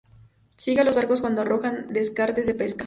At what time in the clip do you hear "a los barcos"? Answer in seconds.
0.81-1.21